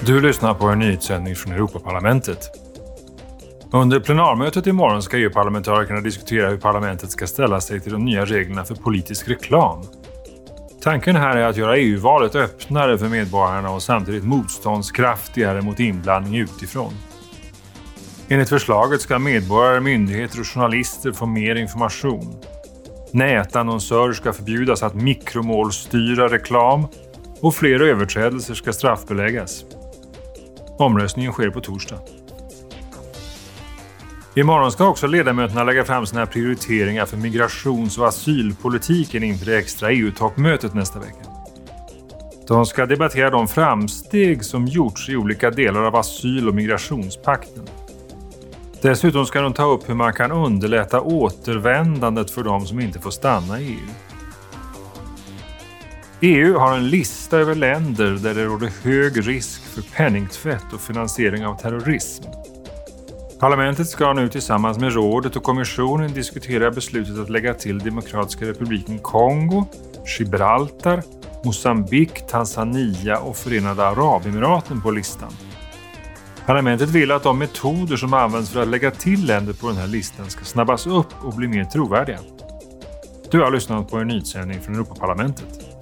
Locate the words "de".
7.92-8.04, 42.48-42.66, 43.30-43.48, 49.40-49.52, 52.42-52.66, 77.22-77.38